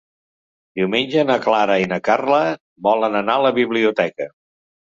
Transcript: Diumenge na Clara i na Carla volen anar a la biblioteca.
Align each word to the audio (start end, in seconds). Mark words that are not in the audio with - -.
Diumenge 0.79 1.25
na 1.31 1.35
Clara 1.43 1.75
i 1.85 1.85
na 1.93 2.01
Carla 2.09 2.41
volen 2.89 3.21
anar 3.23 3.39
a 3.41 3.47
la 3.51 3.55
biblioteca. 3.61 4.33